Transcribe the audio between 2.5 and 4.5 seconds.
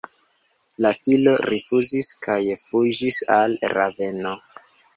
fuĝis al Raveno.